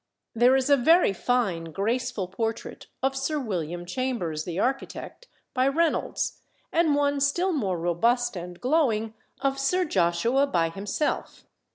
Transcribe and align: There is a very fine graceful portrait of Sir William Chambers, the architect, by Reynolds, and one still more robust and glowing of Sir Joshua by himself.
There 0.33 0.55
is 0.55 0.67
a 0.71 0.77
very 0.77 1.13
fine 1.13 1.65
graceful 1.65 2.27
portrait 2.27 2.87
of 3.03 3.15
Sir 3.15 3.37
William 3.39 3.85
Chambers, 3.85 4.45
the 4.45 4.57
architect, 4.57 5.27
by 5.53 5.67
Reynolds, 5.67 6.41
and 6.71 6.95
one 6.95 7.19
still 7.19 7.53
more 7.53 7.77
robust 7.77 8.35
and 8.35 8.59
glowing 8.59 9.13
of 9.41 9.59
Sir 9.59 9.85
Joshua 9.85 10.47
by 10.47 10.69
himself. 10.69 11.45